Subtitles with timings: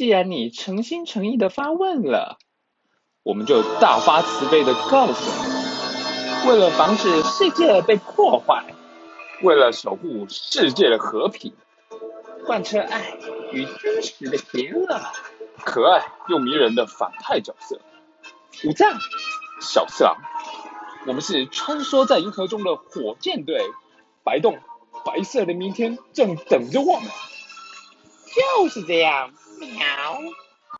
[0.00, 2.38] 既然你诚心诚意的发问了，
[3.22, 8.64] 我们就大发慈悲的告诉你：为了防止世界被破坏，
[9.42, 11.52] 为了守护世界的和平，
[12.46, 13.12] 贯彻爱
[13.52, 15.02] 与真实的邪恶，
[15.66, 17.78] 可爱又迷人的反派角色，
[18.64, 18.98] 五藏、
[19.60, 20.16] 小次郎，
[21.06, 23.60] 我们是穿梭在银河中的火箭队，
[24.24, 24.60] 白洞，
[25.04, 27.10] 白色的明天正等着我们。
[28.32, 30.32] 就是这样，Meow.